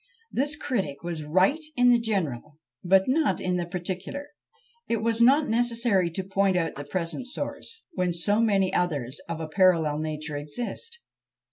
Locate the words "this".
0.31-0.55